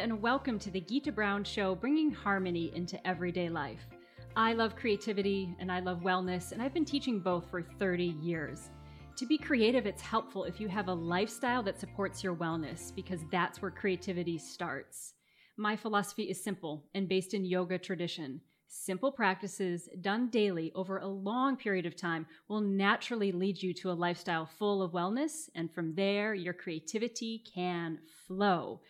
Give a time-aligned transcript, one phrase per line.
[0.00, 3.86] and welcome to the Gita Brown Show, bringing harmony into everyday life.
[4.34, 8.70] I love creativity and I love wellness, and I've been teaching both for 30 years.
[9.16, 13.20] To be creative, it's helpful if you have a lifestyle that supports your wellness, because
[13.30, 15.12] that's where creativity starts.
[15.58, 18.40] My philosophy is simple and based in yoga tradition.
[18.68, 23.90] Simple practices done daily over a long period of time will naturally lead you to
[23.90, 28.80] a lifestyle full of wellness, and from there, your creativity can flow.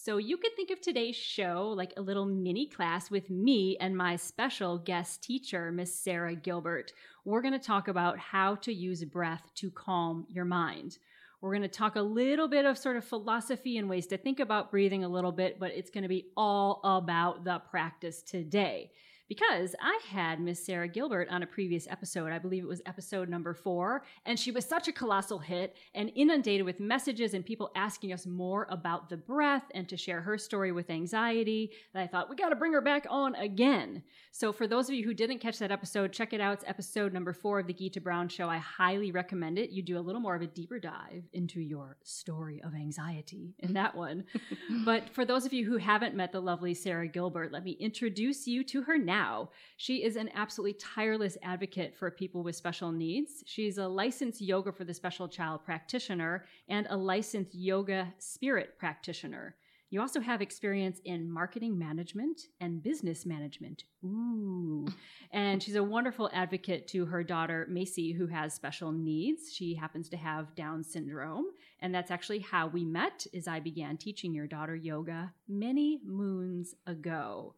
[0.00, 3.96] So you could think of today's show like a little mini class with me and
[3.96, 6.92] my special guest teacher, Miss Sarah Gilbert.
[7.24, 10.98] We're going to talk about how to use breath to calm your mind.
[11.40, 14.38] We're going to talk a little bit of sort of philosophy and ways to think
[14.38, 18.92] about breathing a little bit, but it's going to be all about the practice today
[19.28, 22.32] because I had Miss Sarah Gilbert on a previous episode.
[22.32, 24.02] I believe it was episode number four.
[24.24, 28.26] And she was such a colossal hit and inundated with messages and people asking us
[28.26, 32.36] more about the breath and to share her story with anxiety that I thought we
[32.36, 34.02] got to bring her back on again.
[34.32, 36.54] So, for those of you who didn't catch that episode, check it out.
[36.54, 38.48] It's episode number four of the Gita Brown Show.
[38.48, 39.70] I highly recommend it.
[39.70, 43.74] You do a little more of a deeper dive into your story of anxiety in
[43.74, 44.24] that one.
[44.84, 48.46] but for those of you who haven't met the lovely Sarah Gilbert, let me introduce
[48.46, 49.50] you to her now now.
[49.76, 53.42] She is an absolutely tireless advocate for people with special needs.
[53.46, 59.56] She's a licensed yoga for the special child practitioner and a licensed yoga spirit practitioner.
[59.90, 63.84] You also have experience in marketing management and business management.
[64.04, 64.86] Ooh.
[65.32, 69.50] and she's a wonderful advocate to her daughter, Macy, who has special needs.
[69.50, 71.46] She happens to have Down syndrome.
[71.80, 76.74] And that's actually how we met as I began teaching your daughter yoga many moons
[76.86, 77.54] ago.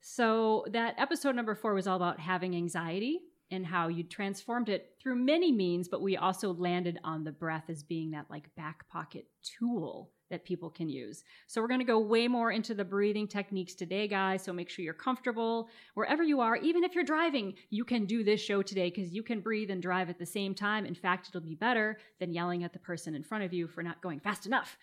[0.00, 4.94] So, that episode number four was all about having anxiety and how you transformed it
[5.00, 8.88] through many means, but we also landed on the breath as being that like back
[8.88, 11.24] pocket tool that people can use.
[11.46, 14.42] So we're going to go way more into the breathing techniques today, guys.
[14.42, 16.56] So make sure you're comfortable wherever you are.
[16.56, 19.80] Even if you're driving, you can do this show today because you can breathe and
[19.80, 20.86] drive at the same time.
[20.86, 23.82] In fact, it'll be better than yelling at the person in front of you for
[23.82, 24.76] not going fast enough.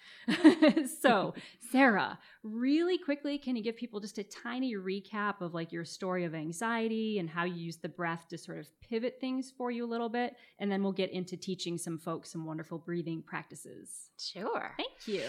[1.01, 1.33] so,
[1.71, 6.23] Sarah, really quickly, can you give people just a tiny recap of like your story
[6.23, 9.85] of anxiety and how you use the breath to sort of pivot things for you
[9.85, 10.35] a little bit?
[10.59, 14.09] And then we'll get into teaching some folks some wonderful breathing practices.
[14.17, 14.71] Sure.
[14.77, 15.23] Thank you.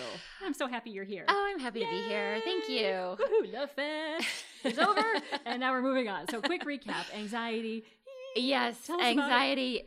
[0.45, 1.25] I'm so happy you're here.
[1.29, 1.87] Oh, I'm happy Yay!
[1.87, 2.41] to be here.
[2.45, 2.85] Thank you.
[2.85, 4.27] Woohoo, Love Fest
[4.65, 5.05] is over,
[5.47, 6.29] and now we're moving on.
[6.29, 7.85] So, quick recap: anxiety.
[8.37, 9.85] Yes, anxiety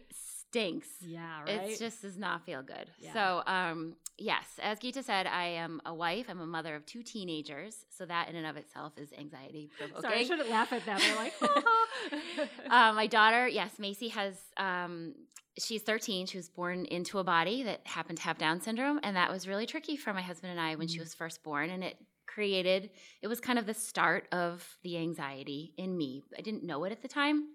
[0.50, 0.88] stinks.
[1.02, 1.70] Yeah, right.
[1.70, 2.90] It just does not feel good.
[3.00, 3.14] Yeah.
[3.14, 6.28] So, um, yes, as Gita said, I am a wife.
[6.30, 7.86] I'm a mother of two teenagers.
[7.90, 10.02] So that in and of itself is anxiety provoking.
[10.02, 11.00] Sorry, I shouldn't laugh at that.
[11.00, 11.34] They're like,
[12.70, 15.14] uh, my daughter, yes, Macy has um,
[15.60, 16.26] she's 13.
[16.28, 19.00] She was born into a body that happened to have Down syndrome.
[19.04, 20.94] And that was really tricky for my husband and I when mm-hmm.
[20.94, 21.70] she was first born.
[21.70, 21.98] And it
[22.28, 22.92] created,
[23.22, 26.24] it was kind of the start of the anxiety in me.
[26.38, 27.48] I didn't know it at the time.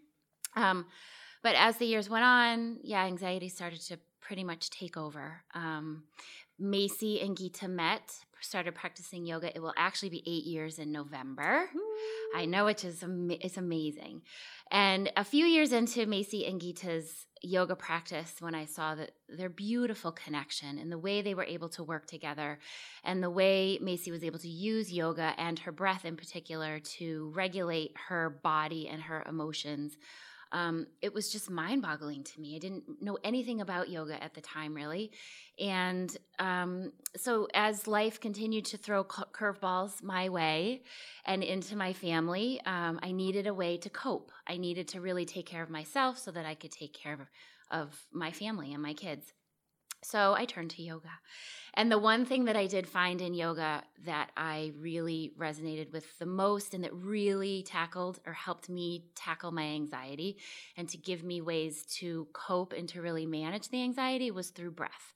[0.56, 0.86] Um,
[1.42, 5.42] but as the years went on, yeah, anxiety started to pretty much take over.
[5.54, 6.04] Um,
[6.58, 9.54] Macy and Gita met, started practicing yoga.
[9.54, 11.69] It will actually be eight years in November.
[11.75, 11.81] Ooh.
[12.34, 13.04] I know, which is
[13.41, 14.22] it's amazing.
[14.70, 19.48] And a few years into Macy and Gita's yoga practice when I saw that their
[19.48, 22.60] beautiful connection and the way they were able to work together
[23.02, 27.32] and the way Macy was able to use yoga and her breath in particular to
[27.34, 29.97] regulate her body and her emotions.
[30.52, 32.56] Um, it was just mind boggling to me.
[32.56, 35.10] I didn't know anything about yoga at the time, really.
[35.58, 40.82] And um, so, as life continued to throw curveballs my way
[41.24, 44.30] and into my family, um, I needed a way to cope.
[44.46, 47.20] I needed to really take care of myself so that I could take care of,
[47.70, 49.32] of my family and my kids.
[50.02, 51.10] So, I turned to yoga.
[51.74, 56.18] And the one thing that I did find in yoga that I really resonated with
[56.18, 60.37] the most and that really tackled or helped me tackle my anxiety
[60.76, 64.72] and to give me ways to cope and to really manage the anxiety was through
[64.72, 65.14] breath.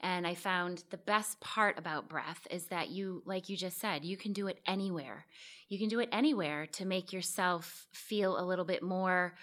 [0.00, 4.04] And I found the best part about breath is that you, like you just said,
[4.04, 5.26] you can do it anywhere.
[5.68, 9.34] You can do it anywhere to make yourself feel a little bit more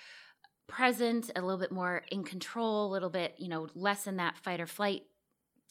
[0.68, 4.38] present, a little bit more in control, a little bit, you know, less in that
[4.38, 5.04] fight or flight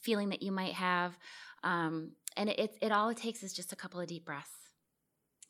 [0.01, 1.19] feeling that you might have.
[1.63, 4.51] Um, and it, it all it takes is just a couple of deep breaths.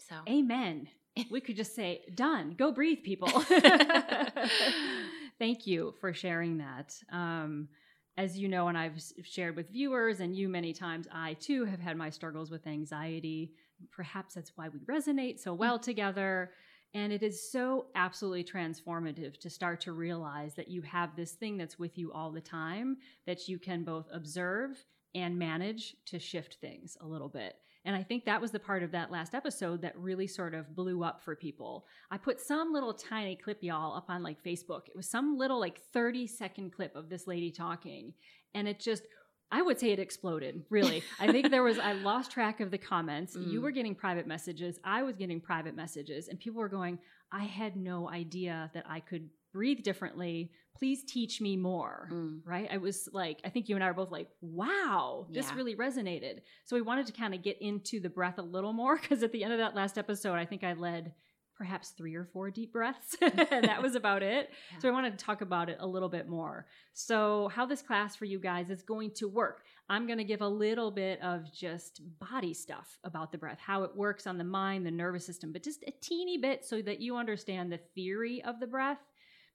[0.08, 0.88] So, amen.
[1.31, 2.55] we could just say, done.
[2.56, 3.29] Go breathe, people.
[5.38, 6.94] Thank you for sharing that.
[7.12, 7.69] Um,
[8.17, 11.81] as you know, and I've shared with viewers and you many times, I too have
[11.81, 13.52] had my struggles with anxiety.
[13.90, 15.85] Perhaps that's why we resonate so well mm-hmm.
[15.85, 16.52] together.
[16.94, 21.56] And it is so absolutely transformative to start to realize that you have this thing
[21.56, 26.58] that's with you all the time that you can both observe and manage to shift
[26.61, 27.56] things a little bit.
[27.85, 30.75] And I think that was the part of that last episode that really sort of
[30.75, 31.85] blew up for people.
[32.11, 34.88] I put some little tiny clip, y'all, up on like Facebook.
[34.88, 38.14] It was some little like 30 second clip of this lady talking.
[38.55, 39.02] And it just,
[39.50, 41.02] I would say it exploded, really.
[41.20, 43.37] I think there was, I lost track of the comments.
[43.37, 43.52] Mm.
[43.52, 44.79] You were getting private messages.
[44.85, 46.29] I was getting private messages.
[46.29, 46.99] And people were going,
[47.31, 50.50] I had no idea that I could breathe differently.
[50.76, 52.08] Please teach me more.
[52.12, 52.41] Mm.
[52.44, 52.69] Right.
[52.70, 55.55] I was like, I think you and I are both like, wow, this yeah.
[55.55, 56.40] really resonated.
[56.64, 59.31] So we wanted to kind of get into the breath a little more because at
[59.31, 61.12] the end of that last episode, I think I led
[61.56, 63.17] perhaps three or four deep breaths.
[63.21, 63.33] and
[63.65, 64.51] that was about it.
[64.73, 64.79] Yeah.
[64.81, 66.67] So I wanted to talk about it a little bit more.
[66.93, 69.65] So, how this class for you guys is going to work.
[69.89, 73.83] I'm going to give a little bit of just body stuff about the breath, how
[73.83, 77.01] it works on the mind, the nervous system, but just a teeny bit so that
[77.01, 78.99] you understand the theory of the breath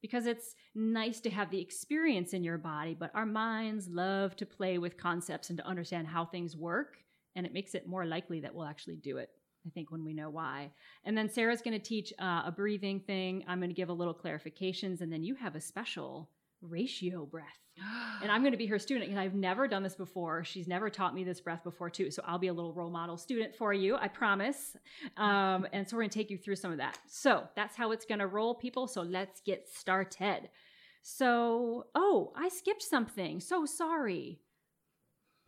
[0.02, 4.45] because it's nice to have the experience in your body, but our minds love to
[4.45, 6.98] play with concepts and to understand how things work.
[7.36, 9.30] And it makes it more likely that we'll actually do it,
[9.65, 10.71] I think, when we know why.
[11.03, 13.44] And then Sarah's going to teach uh, a breathing thing.
[13.47, 15.01] I'm going to give a little clarifications.
[15.01, 16.29] And then you have a special
[16.61, 17.45] ratio breath.
[18.21, 20.44] and I'm going to be her student and I've never done this before.
[20.44, 22.11] She's never taught me this breath before too.
[22.11, 24.75] So I'll be a little role model student for you, I promise.
[25.17, 26.97] Um, and so we're going to take you through some of that.
[27.07, 28.88] So that's how it's going to roll, people.
[28.88, 30.50] So let's get started.
[31.01, 33.39] So, oh, I skipped something.
[33.39, 34.41] So sorry.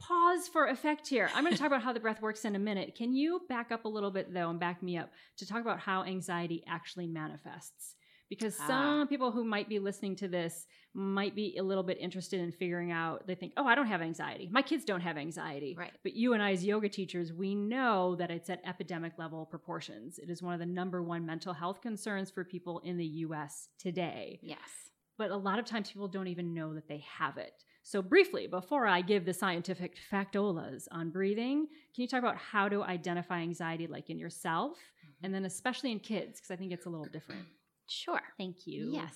[0.01, 1.29] Pause for effect here.
[1.35, 2.95] I'm going to talk about how the breath works in a minute.
[2.95, 5.79] Can you back up a little bit though and back me up to talk about
[5.79, 7.95] how anxiety actually manifests?
[8.31, 8.67] because ah.
[8.67, 10.65] some people who might be listening to this
[10.95, 14.01] might be a little bit interested in figuring out they think oh i don't have
[14.01, 17.53] anxiety my kids don't have anxiety right but you and i as yoga teachers we
[17.53, 21.53] know that it's at epidemic level proportions it is one of the number one mental
[21.53, 26.07] health concerns for people in the us today yes but a lot of times people
[26.07, 30.87] don't even know that they have it so briefly before i give the scientific factolas
[30.91, 35.25] on breathing can you talk about how to identify anxiety like in yourself mm-hmm.
[35.25, 37.45] and then especially in kids because i think it's a little different
[37.91, 38.21] Sure.
[38.37, 38.91] Thank you.
[38.93, 39.15] Yes.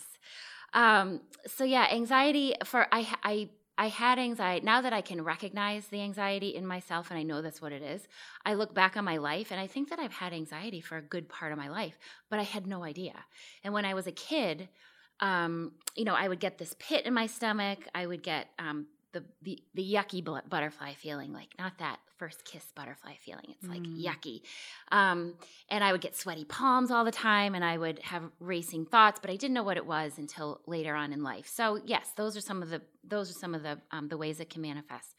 [0.73, 4.65] Um, so yeah, anxiety for I I I had anxiety.
[4.65, 7.81] Now that I can recognize the anxiety in myself and I know that's what it
[7.81, 8.07] is,
[8.45, 11.01] I look back on my life and I think that I've had anxiety for a
[11.01, 11.97] good part of my life,
[12.29, 13.13] but I had no idea.
[13.63, 14.69] And when I was a kid,
[15.19, 17.79] um, you know, I would get this pit in my stomach.
[17.93, 22.65] I would get um, the, the the yucky butterfly feeling, like not that first kiss
[22.75, 23.45] butterfly feeling.
[23.49, 24.03] It's like mm.
[24.03, 24.41] yucky.
[24.91, 25.35] Um,
[25.69, 29.19] and I would get sweaty palms all the time, and I would have racing thoughts,
[29.21, 31.47] but I didn't know what it was until later on in life.
[31.47, 34.39] So yes, those are some of the those are some of the um, the ways
[34.39, 35.15] it can manifest.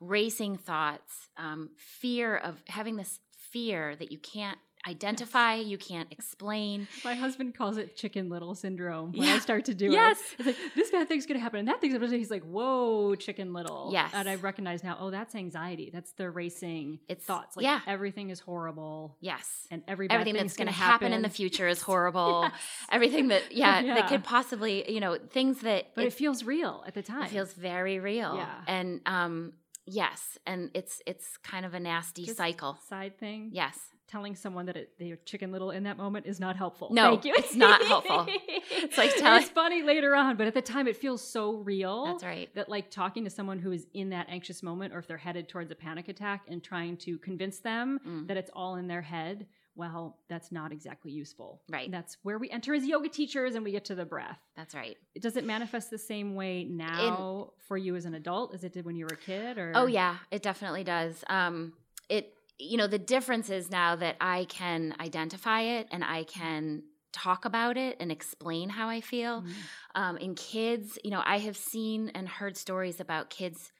[0.00, 3.18] Racing thoughts, um, fear of having this
[3.50, 6.88] fear that you can't identify, you can't explain.
[7.04, 9.34] My husband calls it chicken little syndrome when yeah.
[9.34, 10.18] I start to do yes.
[10.18, 10.40] it.
[10.40, 12.18] It's like this bad thing's gonna happen and that thing's gonna happen.
[12.18, 13.90] He's like, whoa, chicken little.
[13.92, 14.10] Yes.
[14.14, 15.90] And I recognize now, oh, that's anxiety.
[15.92, 17.56] That's the racing it's, thoughts.
[17.56, 17.80] Like yeah.
[17.86, 19.16] everything is horrible.
[19.20, 19.66] Yes.
[19.70, 21.06] And every everything that's gonna, gonna happen.
[21.06, 21.12] happen.
[21.12, 22.42] in the future is horrible.
[22.44, 22.52] yes.
[22.90, 26.42] Everything that yeah, yeah, that could possibly, you know, things that But it, it feels
[26.42, 27.24] real at the time.
[27.24, 28.36] It feels very real.
[28.36, 28.54] Yeah.
[28.66, 29.52] And um
[29.90, 32.76] Yes, and it's it's kind of a nasty Just cycle.
[32.88, 33.50] Side thing.
[33.52, 36.88] Yes telling someone that it, they're chicken little in that moment is not helpful.
[36.90, 37.34] No, Thank you.
[37.36, 38.26] it's not helpful.
[38.28, 39.42] It's like telling.
[39.42, 42.06] It's funny later on, but at the time it feels so real.
[42.06, 42.52] That's right.
[42.54, 45.48] That like talking to someone who is in that anxious moment, or if they're headed
[45.48, 48.26] towards a panic attack, and trying to convince them mm.
[48.26, 49.46] that it's all in their head.
[49.76, 51.62] Well, that's not exactly useful.
[51.68, 51.88] Right.
[51.88, 54.40] That's where we enter as yoga teachers and we get to the breath.
[54.56, 54.96] That's right.
[55.20, 58.72] Does it manifest the same way now in, for you as an adult as it
[58.72, 59.56] did when you were a kid?
[59.56, 61.22] Or oh yeah, it definitely does.
[61.28, 61.74] Um,
[62.08, 66.82] it you know, the difference is now that I can identify it and I can
[67.12, 69.42] talk about it and explain how I feel.
[69.42, 69.50] Mm-hmm.
[69.94, 73.72] Um, in kids, you know, I have seen and heard stories about kids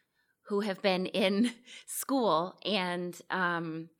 [0.46, 1.52] who have been in
[1.86, 3.90] school and um,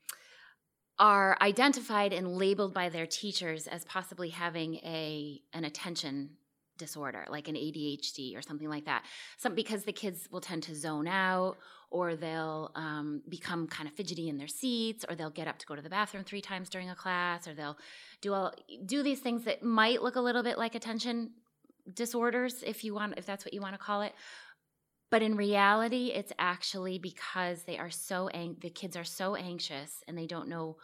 [0.99, 6.31] are identified and labeled by their teachers as possibly having a an attention
[6.79, 9.05] disorder, like an ADHD or something like that.
[9.37, 11.59] Some because the kids will tend to zone out
[11.90, 15.66] or they'll um, become kind of fidgety in their seats, or they'll get up to
[15.66, 17.78] go to the bathroom three times during a class, or they'll
[18.21, 18.52] do all
[18.85, 21.30] do these things that might look a little bit like attention
[21.95, 24.12] disorders, if you want, if that's what you want to call it.
[25.11, 30.02] But in reality, it's actually because they are so ang- the kids are so anxious
[30.07, 30.76] and they don't know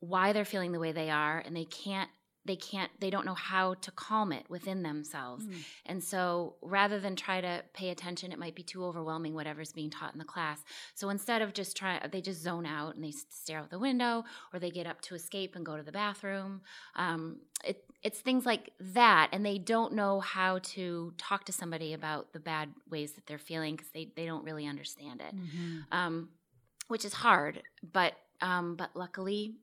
[0.00, 2.10] why they're feeling the way they are, and they can't
[2.46, 5.54] they can't they don't know how to calm it within themselves mm.
[5.86, 9.90] and so rather than try to pay attention it might be too overwhelming whatever's being
[9.90, 10.62] taught in the class
[10.94, 14.24] so instead of just trying they just zone out and they stare out the window
[14.52, 16.60] or they get up to escape and go to the bathroom
[16.94, 21.92] um, it, it's things like that and they don't know how to talk to somebody
[21.92, 25.78] about the bad ways that they're feeling because they, they don't really understand it mm-hmm.
[25.92, 26.28] um,
[26.88, 27.62] which is hard
[27.92, 29.56] but Um, but luckily,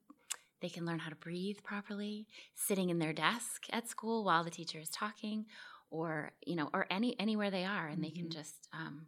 [0.64, 4.50] they can learn how to breathe properly, sitting in their desk at school while the
[4.50, 5.44] teacher is talking,
[5.90, 8.02] or you know, or any anywhere they are, and mm-hmm.
[8.04, 8.38] they can mm-hmm.
[8.38, 9.06] just um,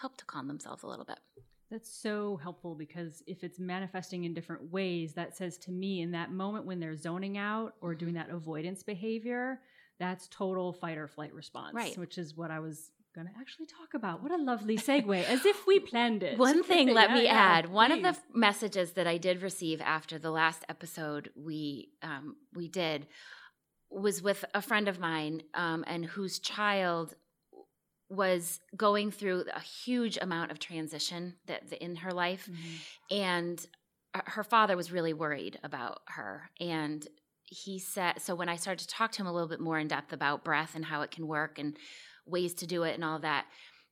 [0.00, 1.18] help to calm themselves a little bit.
[1.72, 6.12] That's so helpful because if it's manifesting in different ways, that says to me in
[6.12, 8.28] that moment when they're zoning out or doing mm-hmm.
[8.28, 9.58] that avoidance behavior,
[9.98, 11.74] that's total fight or flight response.
[11.74, 11.98] Right.
[11.98, 14.22] Which is what I was going to actually talk about.
[14.22, 16.38] What a lovely segue, as if we planned it.
[16.38, 17.72] One thing, let yeah, me yeah, add.
[17.72, 22.36] One of the f- messages that I did receive after the last episode we um,
[22.54, 23.08] we did
[23.90, 27.14] was with a friend of mine, um, and whose child
[28.08, 33.16] was going through a huge amount of transition that in her life, mm-hmm.
[33.16, 33.66] and
[34.14, 37.08] uh, her father was really worried about her and
[37.48, 39.86] he said so when i started to talk to him a little bit more in
[39.86, 41.76] depth about breath and how it can work and
[42.26, 43.46] ways to do it and all that.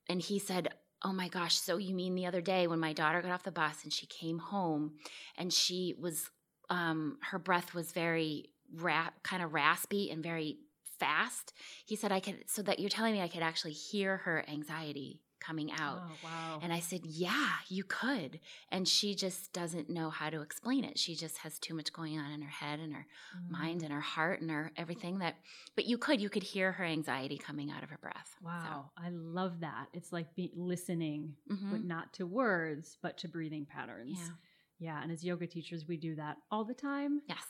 [0.09, 0.69] And he said,
[1.03, 3.53] Oh my gosh, so you mean the other day when my daughter got off the
[3.53, 4.95] bus and she came home
[5.37, 6.31] and she was,
[6.71, 10.57] um, her breath was very ra- kind of raspy and very
[10.99, 11.53] fast.
[11.85, 15.21] He said, I could, so that you're telling me I could actually hear her anxiety
[15.45, 16.03] coming out.
[16.05, 16.61] Oh, wow.
[16.63, 18.41] And I said, Yeah, you could.
[18.71, 20.99] And she just doesn't know how to explain it.
[20.99, 23.51] She just has too much going on in her head and her mm.
[23.51, 25.37] mind and her heart and her everything that,
[25.75, 28.37] but you could, you could hear her anxiety coming out of her breath.
[28.43, 28.91] Wow.
[28.97, 29.03] So.
[29.05, 29.89] I love that.
[29.93, 31.71] It's like be, listening, mm-hmm.
[31.71, 34.19] but not to words, but to breathing patterns.
[34.21, 34.29] Yeah.
[34.79, 35.03] Yeah.
[35.03, 37.23] And as yoga teachers, we do that all the time.
[37.29, 37.45] Yes.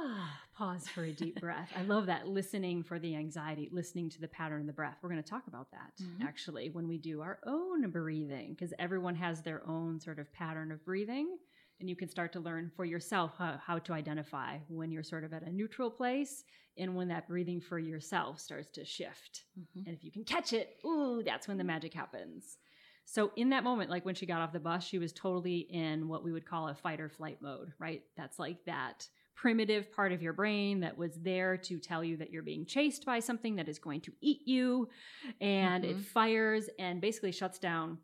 [0.56, 1.70] Pause for a deep breath.
[1.76, 4.98] I love that listening for the anxiety, listening to the pattern of the breath.
[5.02, 6.22] We're going to talk about that mm-hmm.
[6.22, 10.72] actually when we do our own breathing because everyone has their own sort of pattern
[10.72, 11.36] of breathing.
[11.80, 15.24] And you can start to learn for yourself how, how to identify when you're sort
[15.24, 16.44] of at a neutral place
[16.78, 19.44] and when that breathing for yourself starts to shift.
[19.58, 19.88] Mm-hmm.
[19.88, 22.58] And if you can catch it, ooh, that's when the magic happens.
[23.04, 26.08] So in that moment, like when she got off the bus, she was totally in
[26.08, 28.02] what we would call a fight or flight mode, right?
[28.16, 32.30] That's like that primitive part of your brain that was there to tell you that
[32.30, 34.88] you're being chased by something that is going to eat you.
[35.40, 35.98] And mm-hmm.
[35.98, 37.98] it fires and basically shuts down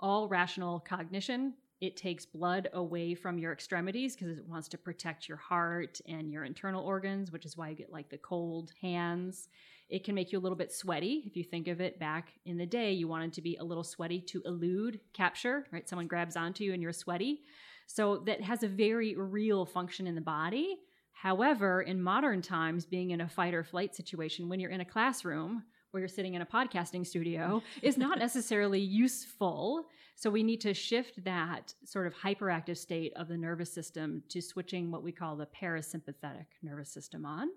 [0.00, 1.54] all rational cognition.
[1.80, 6.30] It takes blood away from your extremities because it wants to protect your heart and
[6.30, 9.48] your internal organs, which is why you get like the cold hands.
[9.88, 11.24] It can make you a little bit sweaty.
[11.26, 13.84] If you think of it back in the day, you wanted to be a little
[13.84, 15.88] sweaty to elude capture, right?
[15.88, 17.42] Someone grabs onto you and you're sweaty.
[17.86, 20.78] So that has a very real function in the body.
[21.12, 24.84] However, in modern times, being in a fight or flight situation, when you're in a
[24.84, 25.62] classroom
[25.92, 29.86] or you're sitting in a podcasting studio, is not necessarily useful.
[30.16, 34.40] So we need to shift that sort of hyperactive state of the nervous system to
[34.40, 37.48] switching what we call the parasympathetic nervous system on.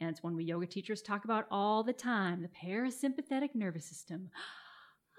[0.00, 4.30] And it's one we yoga teachers talk about all the time the parasympathetic nervous system.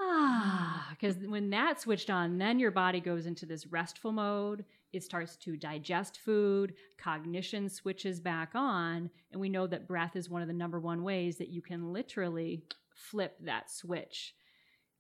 [0.02, 4.64] Ah, because when that switched on, then your body goes into this restful mode.
[4.94, 10.30] It starts to digest food, cognition switches back on, and we know that breath is
[10.30, 12.64] one of the number one ways that you can literally
[12.96, 14.34] flip that switch.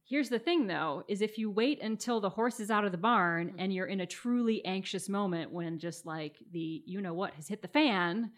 [0.04, 2.98] Here's the thing though, is if you wait until the horse is out of the
[2.98, 7.34] barn and you're in a truly anxious moment when just like the you know what
[7.36, 8.32] has hit the fan,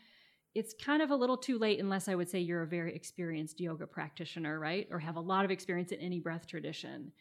[0.53, 3.59] it's kind of a little too late unless I would say you're a very experienced
[3.59, 4.87] yoga practitioner, right?
[4.91, 7.13] Or have a lot of experience in any breath tradition.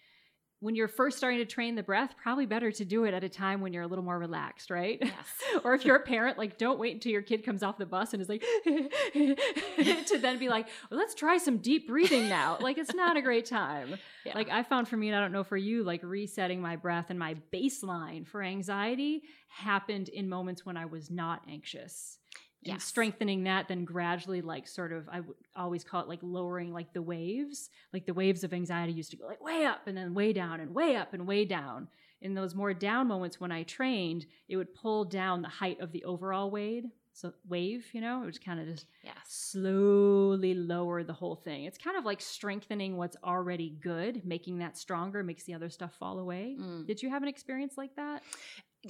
[0.59, 3.31] When you're first starting to train the breath, probably better to do it at a
[3.31, 4.99] time when you're a little more relaxed, right?
[5.01, 5.15] Yes.
[5.65, 8.13] or if you're a parent, like don't wait until your kid comes off the bus
[8.13, 12.59] and is like to then be like, well, let's try some deep breathing now.
[12.61, 13.95] like it's not a great time.
[14.27, 14.35] Yeah.
[14.35, 17.07] Like I found for me, and I don't know for you, like resetting my breath
[17.09, 22.19] and my baseline for anxiety happened in moments when I was not anxious
[22.65, 22.85] and yes.
[22.85, 26.93] strengthening that then gradually like sort of i would always call it like lowering like
[26.93, 27.71] the waves.
[27.93, 30.61] Like the waves of anxiety used to go like way up and then way down
[30.61, 31.89] and way up and way down.
[32.23, 35.93] In those more down moments when i trained it would pull down the height of
[35.93, 36.85] the overall wave
[37.21, 39.15] so wave you know it would kind of just yes.
[39.27, 44.77] slowly lower the whole thing it's kind of like strengthening what's already good making that
[44.77, 46.87] stronger makes the other stuff fall away mm.
[46.87, 48.23] did you have an experience like that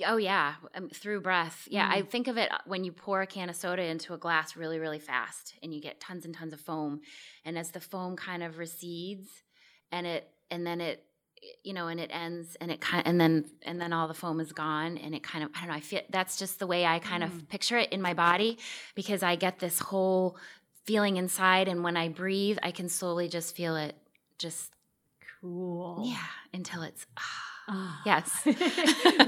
[0.06, 1.66] Oh yeah, um, through breath.
[1.68, 1.94] Yeah, mm.
[1.96, 4.54] I think of it uh, when you pour a can of soda into a glass
[4.54, 7.00] really, really fast, and you get tons and tons of foam.
[7.44, 9.28] And as the foam kind of recedes,
[9.90, 11.04] and it, and then it,
[11.64, 14.40] you know, and it ends, and it kind, and then, and then all the foam
[14.40, 15.74] is gone, and it kind of, I don't know.
[15.74, 17.26] I feel that's just the way I kind mm.
[17.26, 18.58] of picture it in my body,
[18.94, 20.36] because I get this whole
[20.84, 23.96] feeling inside, and when I breathe, I can slowly just feel it,
[24.38, 24.72] just
[25.40, 26.02] cool.
[26.04, 26.18] Yeah,
[26.52, 27.06] until it's.
[27.18, 28.02] Ah, Ah.
[28.04, 28.42] Yes.
[28.44, 28.52] we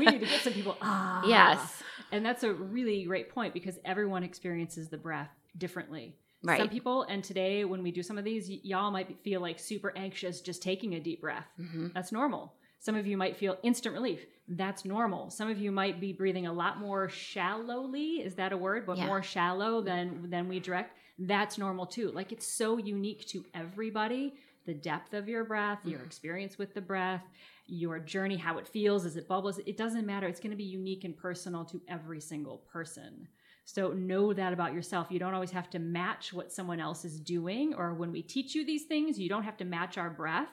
[0.04, 0.76] need to get some people.
[0.82, 1.24] Ah.
[1.26, 1.82] Yes.
[2.10, 6.16] And that's a really great point because everyone experiences the breath differently.
[6.44, 6.58] Right.
[6.58, 9.58] Some people, and today when we do some of these, y- y'all might feel like
[9.60, 11.46] super anxious just taking a deep breath.
[11.60, 11.88] Mm-hmm.
[11.94, 12.54] That's normal.
[12.80, 14.26] Some of you might feel instant relief.
[14.48, 15.30] That's normal.
[15.30, 18.22] Some of you might be breathing a lot more shallowly.
[18.22, 18.86] Is that a word?
[18.86, 19.06] But Yeah.
[19.06, 20.96] more shallow than than we direct.
[21.18, 22.10] That's normal too.
[22.10, 24.34] Like it's so unique to everybody.
[24.64, 26.06] The depth of your breath, your Mhm.
[26.06, 27.22] experience with the breath,
[27.66, 29.58] your journey, how it feels, as it bubbles.
[29.58, 30.26] It doesn't matter.
[30.26, 33.28] It's going to be unique and personal to every single person.
[33.64, 35.06] So know that about yourself.
[35.10, 38.54] You don't always have to match what someone else is doing, or when we teach
[38.54, 40.50] you these things, you don't have to match our breath.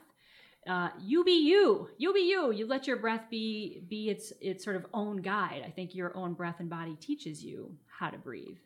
[0.68, 1.90] Uh, you be you.
[1.98, 2.52] You be you.
[2.52, 5.64] You let your breath be be its its sort of own guide.
[5.66, 8.58] I think your own breath and body teaches you how to breathe.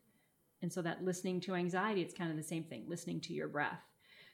[0.61, 3.47] And so that listening to anxiety, it's kind of the same thing, listening to your
[3.47, 3.79] breath.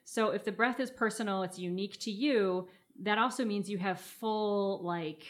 [0.06, 2.68] So if the breath is personal, it's unique to you,
[3.02, 5.24] that also means you have full like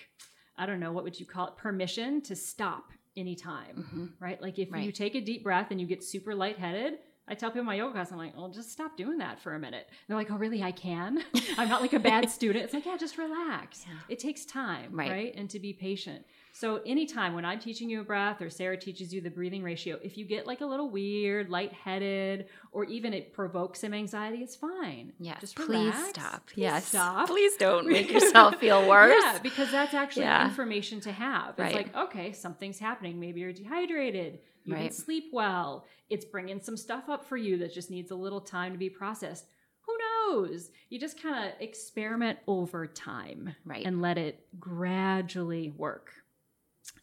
[0.58, 1.58] I don't know, what would you call it?
[1.58, 4.10] Permission to stop anytime Mhm.
[4.20, 4.42] right?
[4.42, 7.60] Like if you take a deep breath and you get super lightheaded, I tell people
[7.62, 9.88] in my yoga class, I'm like, well, just stop doing that for a minute.
[10.08, 10.64] they're like, oh, really?
[10.64, 11.24] I can?
[11.60, 12.66] I'm not like a bad student.
[12.66, 13.86] It's like, yeah, just relax.
[13.88, 13.94] Yeah.
[14.10, 15.12] It takes time, Right.
[15.12, 15.36] right.
[15.36, 16.26] And to be patient.
[16.52, 19.98] So anytime when I'm teaching you a breath or Sarah teaches you the breathing ratio,
[20.04, 24.56] if you get like a little weird, lightheaded, or even it provokes some anxiety, it's
[24.56, 25.14] fine.
[25.20, 25.38] Yeah.
[25.40, 26.10] Just please relax.
[26.10, 26.48] stop.
[26.48, 26.86] Please yes.
[26.88, 27.28] stop.
[27.28, 29.14] Please don't make yourself feel worse.
[29.24, 30.46] Yeah, because that's actually Yeah.
[30.50, 31.52] information to have.
[31.52, 31.76] It's Right.
[31.76, 33.20] like, okay, something's happening.
[33.20, 34.40] Maybe you're dehydrated.
[34.66, 34.82] You Right.
[34.84, 35.86] didn't sleep well.
[36.10, 38.90] It's bringing some stuff up for you that just needs a little time to be
[38.90, 39.46] processed.
[39.82, 40.72] Who knows?
[40.90, 43.86] You just kind of experiment over time Right.
[43.86, 46.12] and let it gradually work.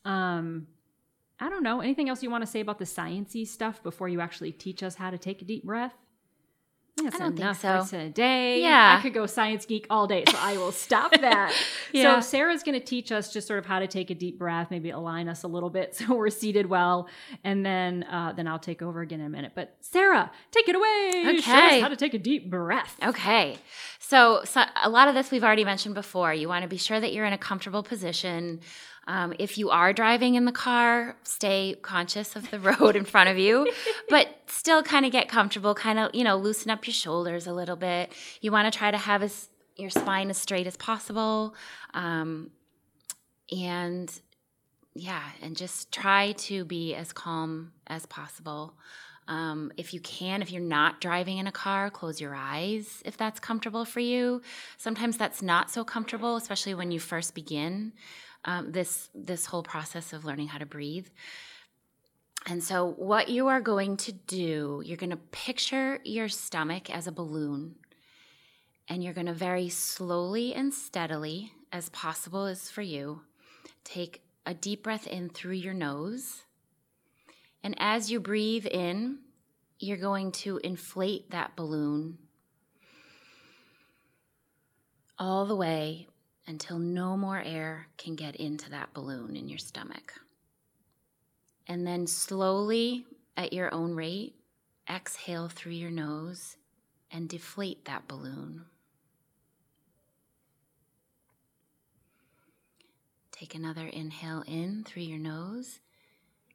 [0.04, 0.66] Um,
[1.38, 1.80] I don't know.
[1.80, 4.94] Anything else you want to say about the sciency stuff before you actually teach us
[4.94, 5.92] how to take a deep breath?
[7.02, 7.82] That's I don't think enough so.
[7.84, 8.62] for today.
[8.62, 8.96] Yeah.
[8.98, 11.52] I could go science geek all day, so I will stop that.
[11.92, 12.20] Yeah.
[12.20, 14.70] So Sarah's going to teach us just sort of how to take a deep breath,
[14.70, 17.08] maybe align us a little bit so we're seated well,
[17.44, 19.52] and then uh, then I'll take over again in a minute.
[19.54, 21.10] But Sarah, take it away.
[21.42, 21.76] Show Okay.
[21.76, 22.96] us how to take a deep breath.
[23.04, 23.58] Okay.
[23.98, 26.32] So, so a lot of this we've already mentioned before.
[26.32, 28.60] You want to be sure that you're in a comfortable position.
[29.08, 33.30] Um, if you are driving in the car, stay conscious of the road in front
[33.30, 33.70] of you,
[34.08, 37.52] but still kind of get comfortable, kind of, you know, loosen up your shoulders a
[37.52, 38.12] little bit.
[38.40, 41.54] You want to try to have as, your spine as straight as possible.
[41.94, 42.50] Um,
[43.52, 44.10] and
[44.94, 48.74] yeah, and just try to be as calm as possible.
[49.28, 53.16] Um, if you can, if you're not driving in a car, close your eyes if
[53.16, 54.40] that's comfortable for you.
[54.78, 57.92] Sometimes that's not so comfortable, especially when you first begin
[58.46, 61.08] um, this this whole process of learning how to breathe.
[62.46, 67.08] And so, what you are going to do, you're going to picture your stomach as
[67.08, 67.74] a balloon,
[68.88, 73.22] and you're going to very slowly and steadily, as possible as for you,
[73.82, 76.44] take a deep breath in through your nose.
[77.64, 79.18] And as you breathe in,
[79.80, 82.18] you're going to inflate that balloon
[85.18, 86.06] all the way
[86.46, 90.14] until no more air can get into that balloon in your stomach.
[91.66, 93.04] And then slowly,
[93.36, 94.34] at your own rate,
[94.88, 96.56] exhale through your nose
[97.10, 98.64] and deflate that balloon.
[103.32, 105.80] Take another inhale in through your nose,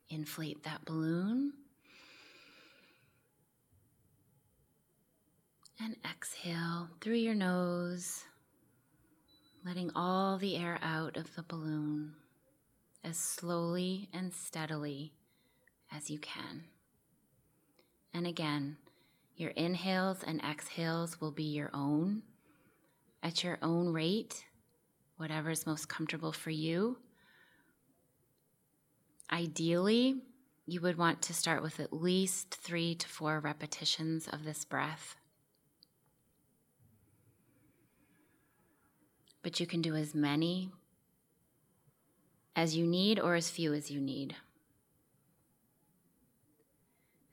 [0.09, 1.53] inflate that balloon.
[5.83, 8.23] And exhale through your nose,
[9.65, 12.13] letting all the air out of the balloon
[13.03, 15.13] as slowly and steadily
[15.91, 16.63] as you can.
[18.13, 18.77] And again,
[19.35, 22.23] your inhales and exhales will be your own
[23.23, 24.45] at your own rate,
[25.17, 26.97] whatever is most comfortable for you.
[29.31, 30.21] Ideally,
[30.65, 35.15] you would want to start with at least three to four repetitions of this breath.
[39.43, 40.69] But you can do as many
[42.55, 44.35] as you need or as few as you need.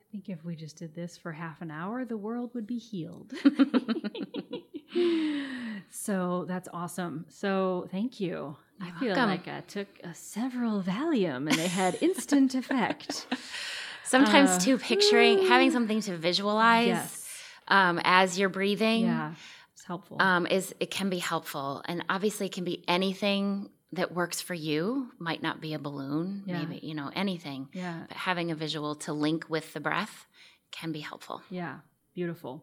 [0.01, 2.79] I think if we just did this for half an hour, the world would be
[2.79, 3.35] healed.
[5.91, 7.27] so that's awesome.
[7.29, 8.57] So thank you.
[8.81, 9.31] I You're feel welcome.
[9.31, 13.27] like I took uh, several Valium and they had instant effect.
[14.05, 17.29] Sometimes, Uh, too, picturing having something to visualize yes.
[17.69, 19.35] um, as you're breathing Yeah.
[19.89, 20.19] Helpful.
[20.21, 24.55] um, is it can be helpful, and obviously it can be anything that works for
[24.55, 25.11] you.
[25.19, 26.59] Might not be a balloon, Yeah.
[26.63, 28.05] maybe you know anything, yeah.
[28.07, 30.27] but having a visual to link with the breath
[30.71, 31.41] can be helpful.
[31.51, 31.79] Yeah.
[32.15, 32.63] Beautiful.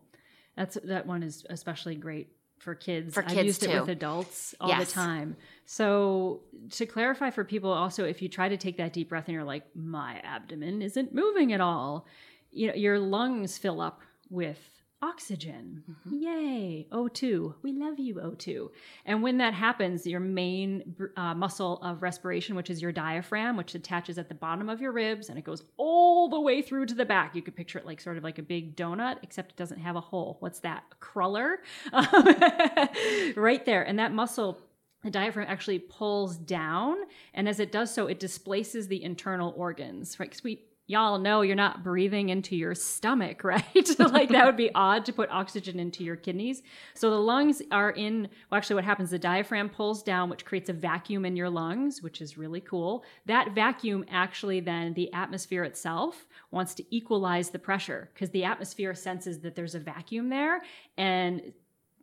[0.55, 2.27] That's that one is especially great
[2.59, 3.13] for kids.
[3.15, 3.79] For I've kids, used it too.
[3.81, 4.87] with adults all Yes.
[4.87, 5.35] the time.
[5.65, 9.33] So to clarify for people also if you try to take that deep breath and
[9.33, 12.05] you're like my abdomen isn't moving at all,
[12.51, 14.59] you know, your lungs fill up with
[15.01, 15.83] oxygen.
[15.89, 16.15] Mm-hmm.
[16.15, 17.55] Yay, O2.
[17.61, 18.69] We love you, O2.
[19.05, 23.75] And when that happens, your main uh, muscle of respiration, which is your diaphragm, which
[23.75, 26.95] attaches at the bottom of your ribs and it goes all the way through to
[26.95, 27.35] the back.
[27.35, 29.95] You could picture it like sort of like a big donut, except it doesn't have
[29.95, 30.37] a hole.
[30.39, 30.83] What's that?
[30.91, 31.59] A cruller?
[31.93, 33.83] right there.
[33.83, 34.59] And that muscle
[35.03, 36.97] the diaphragm actually pulls down
[37.35, 41.41] and as it does so it displaces the internal organs right because we y'all know
[41.41, 43.89] you're not breathing into your stomach, right?
[43.99, 46.61] like that would be odd to put oxygen into your kidneys.
[46.93, 50.69] So the lungs are in, well, actually, what happens, the diaphragm pulls down, which creates
[50.69, 53.03] a vacuum in your lungs, which is really cool.
[53.25, 58.93] That vacuum actually then, the atmosphere itself wants to equalize the pressure because the atmosphere
[58.93, 60.61] senses that there's a vacuum there
[60.97, 61.53] and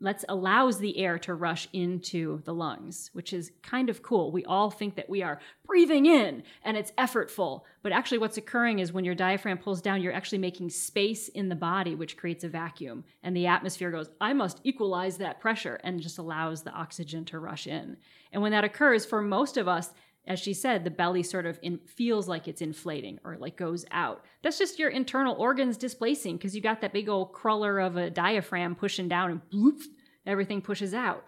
[0.03, 4.33] let's allows the air to rush into the lungs, which is kind of cool.
[4.33, 8.81] We all think that we are breathing in and it's effortful, but actually what's occurring
[8.81, 12.45] is when your diaphragm pulls down, you're actually making space in the body which creates
[12.45, 16.73] a vacuum and the atmosphere goes, "I must equalize that pressure" and just allows the
[16.73, 17.97] oxygen to rush in.
[18.33, 19.95] And when that occurs for most of us,
[20.27, 23.85] as she said, the belly sort of in, feels like it's inflating or like goes
[23.91, 24.25] out.
[24.43, 28.11] That's just your internal organs displacing because you got that big old cruller of a
[28.11, 29.83] diaphragm pushing down and bloop,
[30.25, 31.25] everything pushes out.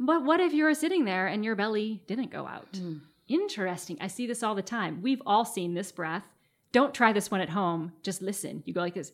[0.00, 2.72] But what if you're sitting there and your belly didn't go out?
[2.72, 3.02] Mm.
[3.26, 3.98] Interesting.
[4.00, 5.02] I see this all the time.
[5.02, 6.24] We've all seen this breath.
[6.72, 7.92] Don't try this one at home.
[8.02, 8.62] Just listen.
[8.64, 9.12] You go like this.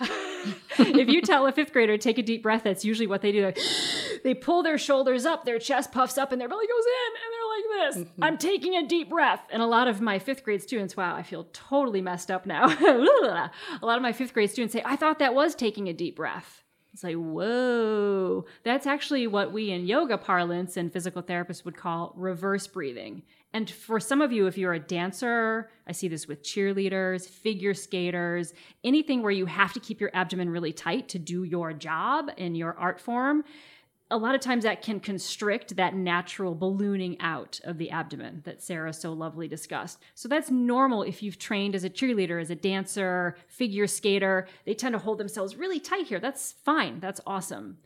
[0.80, 3.52] if you tell a fifth grader take a deep breath, that's usually what they do.
[4.22, 7.32] They pull their shoulders up, their chest puffs up, and their belly goes in, and
[7.32, 8.12] they're like this.
[8.12, 8.24] Mm-hmm.
[8.24, 9.40] I'm taking a deep breath.
[9.50, 12.64] And a lot of my fifth grade students, wow, I feel totally messed up now.
[12.68, 13.50] a
[13.86, 16.64] lot of my fifth grade students say, I thought that was taking a deep breath.
[16.92, 18.44] It's like, whoa.
[18.64, 23.22] That's actually what we in yoga parlance and physical therapists would call reverse breathing.
[23.52, 27.74] And for some of you, if you're a dancer, I see this with cheerleaders, figure
[27.74, 32.30] skaters, anything where you have to keep your abdomen really tight to do your job
[32.36, 33.42] in your art form,
[34.12, 38.60] a lot of times that can constrict that natural ballooning out of the abdomen that
[38.62, 39.98] Sarah so lovely discussed.
[40.14, 44.48] So that's normal if you've trained as a cheerleader, as a dancer, figure skater.
[44.64, 46.18] They tend to hold themselves really tight here.
[46.18, 46.98] That's fine.
[46.98, 47.78] That's awesome.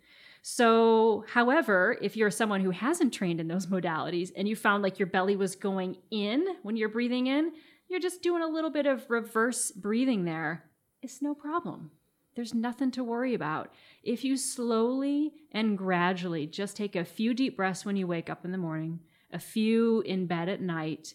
[0.46, 4.98] So, however, if you're someone who hasn't trained in those modalities and you found like
[4.98, 7.52] your belly was going in when you're breathing in,
[7.88, 10.64] you're just doing a little bit of reverse breathing there.
[11.00, 11.92] It's no problem.
[12.36, 13.72] There's nothing to worry about.
[14.02, 18.44] If you slowly and gradually just take a few deep breaths when you wake up
[18.44, 19.00] in the morning,
[19.32, 21.14] a few in bed at night,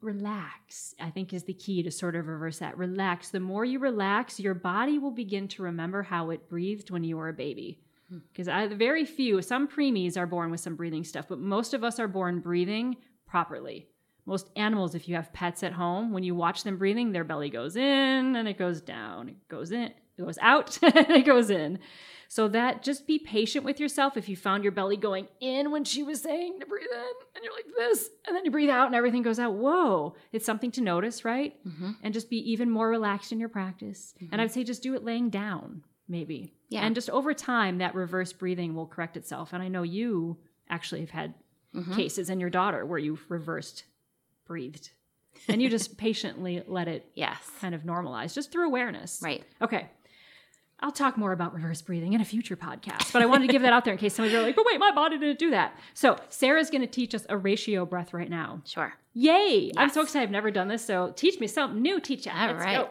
[0.00, 2.78] relax, I think is the key to sort of reverse that.
[2.78, 3.28] Relax.
[3.28, 7.18] The more you relax, your body will begin to remember how it breathed when you
[7.18, 7.82] were a baby
[8.32, 11.98] because very few some preemies are born with some breathing stuff but most of us
[11.98, 12.96] are born breathing
[13.26, 13.88] properly.
[14.26, 17.50] Most animals if you have pets at home when you watch them breathing their belly
[17.50, 21.50] goes in and it goes down it goes in it goes out and it goes
[21.50, 21.78] in.
[22.28, 24.16] So that just be patient with yourself.
[24.16, 27.44] If you found your belly going in when she was saying to breathe in and
[27.44, 30.70] you're like this and then you breathe out and everything goes out whoa it's something
[30.72, 31.54] to notice right?
[31.66, 31.90] Mm-hmm.
[32.02, 34.14] and just be even more relaxed in your practice.
[34.16, 34.32] Mm-hmm.
[34.32, 36.52] and i'd say just do it laying down maybe.
[36.68, 36.84] Yeah.
[36.84, 39.52] And just over time, that reverse breathing will correct itself.
[39.52, 40.38] And I know you
[40.68, 41.34] actually have had
[41.74, 41.94] mm-hmm.
[41.94, 43.84] cases in your daughter where you've reversed
[44.46, 44.90] breathed.
[45.48, 49.20] and you just patiently let it yes kind of normalize just through awareness.
[49.22, 49.44] Right.
[49.60, 49.88] Okay.
[50.80, 53.62] I'll talk more about reverse breathing in a future podcast, but I wanted to give
[53.62, 55.78] that out there in case somebody's like, but wait, my body didn't do that.
[55.94, 58.62] So Sarah's going to teach us a ratio breath right now.
[58.64, 58.92] Sure.
[59.14, 59.66] Yay.
[59.66, 59.74] Yes.
[59.76, 60.24] I'm so excited.
[60.24, 60.84] I've never done this.
[60.84, 62.34] So teach me something new, teach us.
[62.34, 62.90] All right.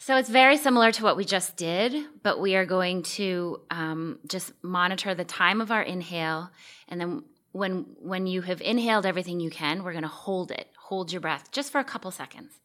[0.00, 4.20] So it's very similar to what we just did, but we are going to um,
[4.28, 6.50] just monitor the time of our inhale,
[6.88, 10.68] and then when when you have inhaled everything you can, we're going to hold it,
[10.78, 12.60] hold your breath just for a couple seconds,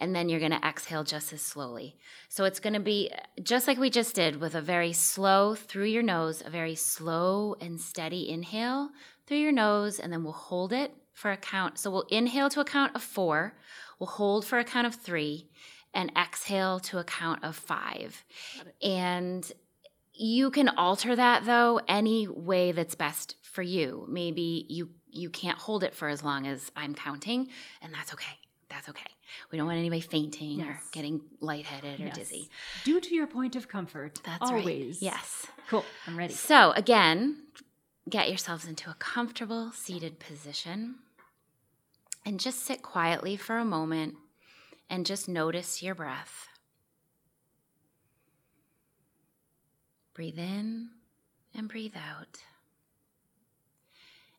[0.00, 1.98] and then you're going to exhale just as slowly.
[2.30, 3.10] So it's going to be
[3.42, 7.56] just like we just did with a very slow through your nose, a very slow
[7.60, 8.88] and steady inhale
[9.26, 11.78] through your nose, and then we'll hold it for a count.
[11.78, 13.54] So we'll inhale to a count of four,
[13.98, 15.50] we'll hold for a count of three
[15.94, 18.24] and exhale to a count of five.
[18.82, 19.50] And
[20.12, 24.06] you can alter that though any way that's best for you.
[24.08, 27.48] Maybe you you can't hold it for as long as I'm counting,
[27.82, 28.38] and that's okay.
[28.68, 29.10] That's okay.
[29.50, 30.68] We don't want anybody fainting yes.
[30.68, 32.12] or getting lightheaded yes.
[32.12, 32.48] or dizzy.
[32.84, 34.20] Due to your point of comfort.
[34.24, 34.96] That's always.
[34.96, 35.02] Right.
[35.02, 35.46] Yes.
[35.68, 35.84] Cool.
[36.06, 36.34] I'm ready.
[36.34, 37.42] So again,
[38.08, 40.96] get yourselves into a comfortable seated position
[42.24, 44.14] and just sit quietly for a moment
[44.90, 46.48] and just notice your breath.
[50.12, 50.90] Breathe in
[51.54, 52.38] and breathe out.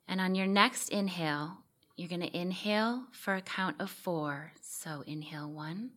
[0.08, 1.60] And on your next inhale,
[1.96, 4.52] you're going to inhale for a count of four.
[4.62, 5.92] So inhale one,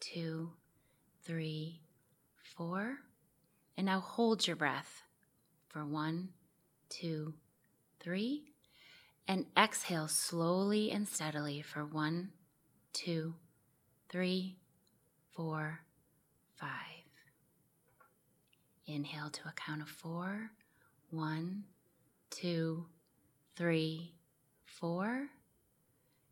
[0.00, 0.50] two,
[1.24, 1.80] three,
[2.56, 2.96] four.
[3.76, 5.02] And now hold your breath
[5.68, 6.30] for one,
[6.88, 7.34] two,
[8.00, 8.42] three.
[9.28, 12.30] And exhale slowly and steadily for one,
[12.92, 13.47] two, three,
[15.32, 15.80] four,
[16.56, 16.70] five.
[18.86, 20.50] Inhale to a count of four.
[21.10, 21.64] One,
[22.30, 22.86] two,
[23.54, 24.12] three,
[24.64, 25.28] four.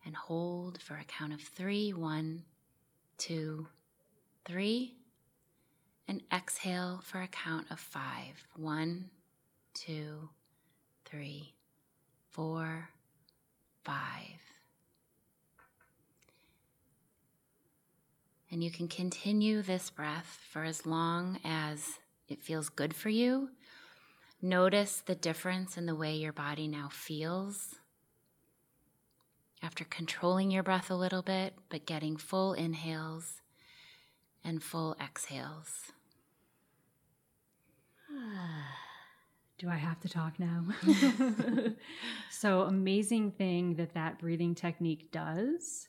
[0.04, 1.92] And hold for a count of three.
[1.92, 2.44] One,
[3.18, 3.68] two,
[4.44, 4.94] three.
[6.08, 8.46] And exhale for a count of five.
[8.56, 9.10] One,
[9.74, 10.30] two,
[11.04, 11.52] three,
[12.30, 12.88] four,
[13.84, 14.35] five.
[18.56, 23.50] And you can continue this breath for as long as it feels good for you.
[24.40, 27.74] Notice the difference in the way your body now feels
[29.62, 33.42] after controlling your breath a little bit, but getting full inhales
[34.42, 35.92] and full exhales.
[39.58, 40.64] Do I have to talk now?
[42.30, 45.88] so, amazing thing that that breathing technique does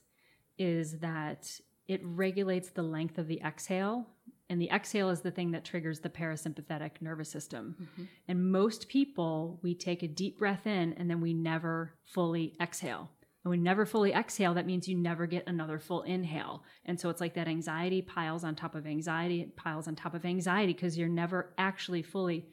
[0.58, 4.08] is that it regulates the length of the exhale.
[4.50, 7.76] And the exhale is the thing that triggers the parasympathetic nervous system.
[7.82, 8.04] Mm-hmm.
[8.30, 13.10] And most people, we take a deep breath in and then we never fully exhale.
[13.44, 16.64] And we never fully exhale, that means you never get another full inhale.
[16.86, 20.14] And so it's like that anxiety piles on top of anxiety, it piles on top
[20.14, 22.50] of anxiety because you're never actually fully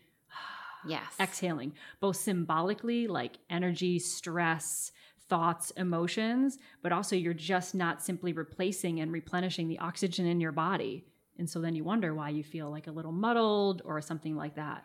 [0.87, 1.03] yes.
[1.21, 4.93] exhaling, both symbolically, like energy, stress,
[5.29, 10.53] thoughts, emotions, but also you're just not simply replacing and replenishing the oxygen in your
[10.53, 11.05] body.
[11.39, 14.57] And so then you wonder why you feel like a little muddled or something like
[14.57, 14.85] that.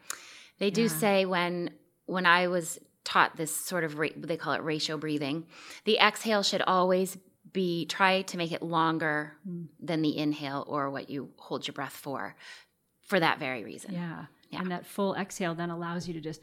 [0.58, 0.88] They do yeah.
[0.88, 1.71] say when
[2.06, 5.45] when I was taught this sort of they call it ratio breathing,
[5.86, 7.17] the exhale should always
[7.52, 9.67] be try to make it longer mm.
[9.80, 12.36] than the inhale or what you hold your breath for
[13.02, 13.93] for that very reason.
[13.93, 14.25] Yeah.
[14.49, 14.62] yeah.
[14.62, 16.41] And that full exhale then allows you to just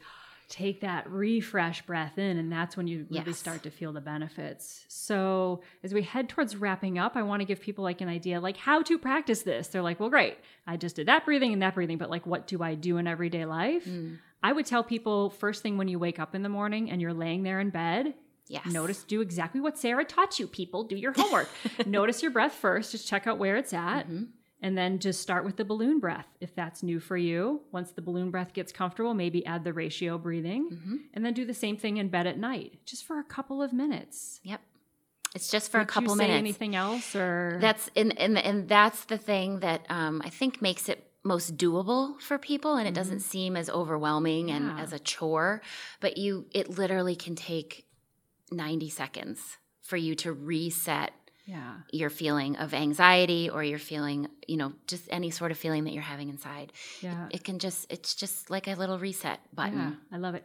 [0.49, 3.37] take that refresh breath in and that's when you really yes.
[3.37, 7.45] start to feel the benefits so as we head towards wrapping up i want to
[7.45, 10.77] give people like an idea like how to practice this they're like well great i
[10.77, 13.43] just did that breathing and that breathing but like what do i do in everyday
[13.43, 14.17] life mm.
[14.41, 17.13] i would tell people first thing when you wake up in the morning and you're
[17.13, 18.13] laying there in bed
[18.49, 18.65] Yes.
[18.67, 20.85] Notice, do exactly what Sarah taught you, people.
[20.85, 21.49] Do your homework.
[21.85, 22.93] Notice your breath first.
[22.93, 24.03] Just check out where it's at.
[24.03, 24.23] Mm-hmm.
[24.59, 27.61] And then just start with the balloon breath if that's new for you.
[27.71, 30.71] Once the balloon breath gets comfortable, maybe add the ratio breathing.
[30.71, 30.95] Mm-hmm.
[31.13, 33.71] And then do the same thing in bed at night, just for a couple of
[33.71, 34.39] minutes.
[34.43, 34.61] Yep.
[35.35, 36.39] It's just for Would a couple you say minutes.
[36.39, 40.89] Anything else, or that's and and, and that's the thing that um, I think makes
[40.89, 42.95] it most doable for people, and it mm-hmm.
[42.95, 44.55] doesn't seem as overwhelming yeah.
[44.55, 45.61] and as a chore.
[45.99, 47.85] But you, it literally can take
[48.49, 51.11] ninety seconds for you to reset
[51.47, 51.77] yeah.
[51.91, 55.93] your feeling of anxiety or your feeling, you know, just any sort of feeling that
[55.93, 56.71] you're having inside.
[57.01, 57.27] Yeah.
[57.27, 59.79] It, it can just, it's just like a little reset button.
[60.11, 60.43] Yeah, I love it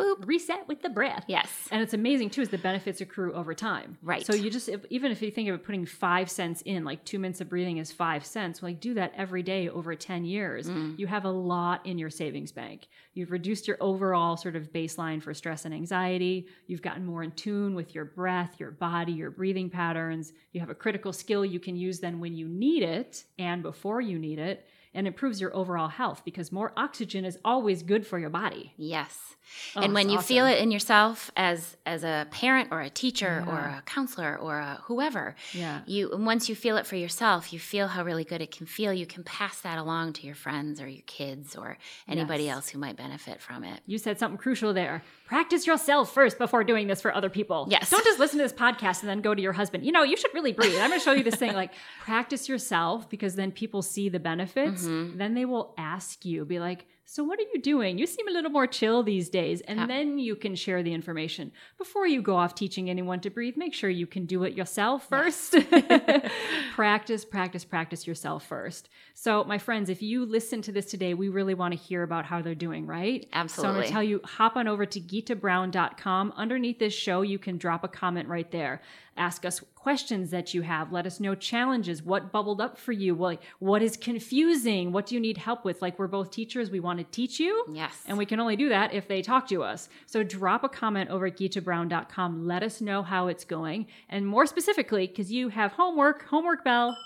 [0.00, 1.24] boop, reset with the breath.
[1.26, 1.68] Yes.
[1.70, 3.98] And it's amazing too, is the benefits accrue over time.
[4.02, 4.24] Right.
[4.24, 7.18] So you just, if, even if you think of putting five cents in, like two
[7.18, 10.68] minutes of breathing is five cents, like do that every day over 10 years.
[10.68, 10.98] Mm.
[10.98, 12.88] You have a lot in your savings bank.
[13.14, 16.46] You've reduced your overall sort of baseline for stress and anxiety.
[16.66, 20.32] You've gotten more in tune with your breath, your body, your breathing patterns.
[20.52, 24.00] You have a critical skill you can use then when you need it and before
[24.00, 28.18] you need it and improves your overall health because more oxygen is always good for
[28.18, 28.72] your body.
[28.76, 29.36] Yes.
[29.74, 30.26] Oh, and when you awesome.
[30.26, 33.52] feel it in yourself as as a parent or a teacher yeah.
[33.52, 35.80] or a counselor or a whoever, yeah.
[35.86, 38.92] you once you feel it for yourself, you feel how really good it can feel.
[38.92, 42.54] You can pass that along to your friends or your kids or anybody yes.
[42.54, 43.80] else who might benefit from it.
[43.86, 45.02] You said something crucial there.
[45.30, 47.68] Practice yourself first before doing this for other people.
[47.70, 47.88] Yes.
[47.88, 49.86] Don't just listen to this podcast and then go to your husband.
[49.86, 50.74] You know, you should really breathe.
[50.74, 54.18] I'm going to show you this thing like practice yourself because then people see the
[54.18, 54.82] benefits.
[54.82, 55.18] Mm-hmm.
[55.18, 57.98] Then they will ask you, be like, so, what are you doing?
[57.98, 59.62] You seem a little more chill these days.
[59.62, 59.86] And yeah.
[59.86, 61.50] then you can share the information.
[61.76, 65.08] Before you go off teaching anyone to breathe, make sure you can do it yourself
[65.08, 65.54] first.
[65.54, 66.30] Yes.
[66.76, 68.90] practice, practice, practice yourself first.
[69.14, 72.26] So, my friends, if you listen to this today, we really want to hear about
[72.26, 73.28] how they're doing, right?
[73.32, 73.62] Absolutely.
[73.64, 76.34] So, I'm going to tell you hop on over to gitabrown.com.
[76.36, 78.82] Underneath this show, you can drop a comment right there
[79.16, 80.92] ask us questions that you have.
[80.92, 82.02] Let us know challenges.
[82.02, 83.14] What bubbled up for you?
[83.14, 84.92] What, what is confusing?
[84.92, 85.80] What do you need help with?
[85.80, 86.70] Like we're both teachers.
[86.70, 87.64] We want to teach you.
[87.72, 88.02] Yes.
[88.06, 89.88] And we can only do that if they talk to us.
[90.06, 93.86] So drop a comment over at gitabrown.com let us know how it's going.
[94.08, 96.96] And more specifically because you have homework homework bell.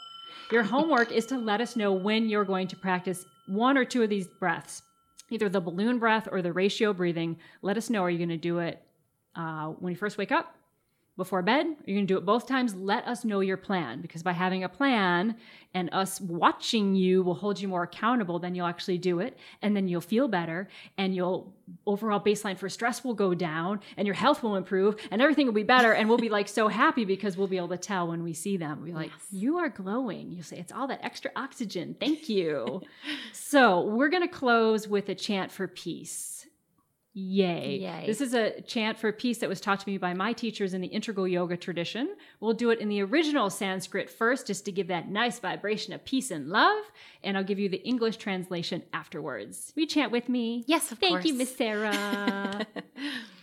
[0.51, 4.03] Your homework is to let us know when you're going to practice one or two
[4.03, 4.83] of these breaths
[5.31, 7.39] either the balloon breath or the ratio breathing.
[7.63, 8.81] Let us know are you going to do it
[9.35, 10.55] uh, when you first wake up
[11.17, 11.67] before bed?
[11.67, 12.75] Are you going to do it both times?
[12.75, 15.37] Let us know your plan because by having a plan
[15.73, 19.77] and us watching you will hold you more accountable, then you'll actually do it and
[19.77, 21.47] then you'll feel better and your
[21.87, 25.53] overall baseline for stress will go down and your health will improve and everything will
[25.53, 28.25] be better and we'll be like so happy because we'll be able to tell when
[28.25, 28.83] we see them.
[28.83, 29.27] We're like, yes.
[29.31, 30.33] you are glowing.
[30.33, 31.95] You say, it's all that extra oxygen.
[31.99, 32.83] Thank you.
[33.33, 36.34] so we're going to close with a chant for peace.
[37.17, 37.79] Yay.
[37.79, 38.05] Yay.
[38.07, 40.81] This is a chant for peace that was taught to me by my teachers in
[40.81, 42.17] the integral yoga tradition.
[42.41, 46.05] We'll do it in the original Sanskrit first, just to give that nice vibration of
[46.05, 46.85] peace and love.
[47.23, 49.73] And I'll give you the English translation afterwards.
[49.77, 50.65] We chant with me?
[50.67, 51.23] Yes, of Thank course.
[51.23, 52.67] Thank you, Miss Sarah.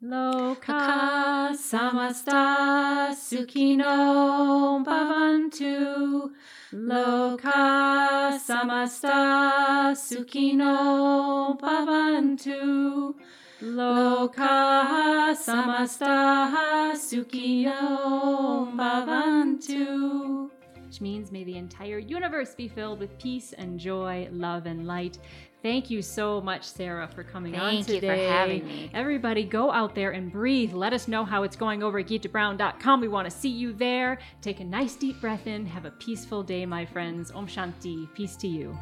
[0.00, 6.30] Loka samasta sukhino bhavantu.
[6.72, 13.16] Loka samasta sukhino bhavantu.
[13.60, 20.48] Loka samasta sukhino bhavantu.
[20.86, 25.18] Which means may the entire universe be filled with peace and joy, love and light.
[25.62, 28.00] Thank you so much, Sarah, for coming Thank on today.
[28.00, 28.90] Thank you for having me.
[28.94, 30.72] Everybody, go out there and breathe.
[30.72, 33.00] Let us know how it's going over at gitabrown.com.
[33.00, 34.18] We want to see you there.
[34.40, 35.66] Take a nice deep breath in.
[35.66, 37.32] Have a peaceful day, my friends.
[37.32, 38.12] Om Shanti.
[38.14, 38.78] Peace to you.